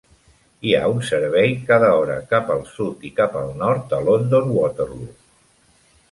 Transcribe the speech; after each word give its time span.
Hi 0.67 0.71
ha 0.75 0.79
un 0.93 1.01
servei 1.09 1.51
cada 1.67 1.91
hora 1.97 2.15
cap 2.31 2.49
al 2.55 2.63
sud 2.69 3.05
i 3.09 3.11
cap 3.19 3.35
al 3.41 3.53
nord 3.59 3.85
de 3.91 3.99
London 4.09 4.55
Waterloo. 4.61 5.13